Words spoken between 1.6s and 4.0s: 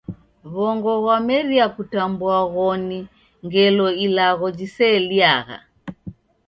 kutambua ghoni ngelo